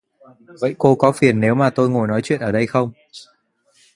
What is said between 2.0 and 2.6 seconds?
nói chuyện ở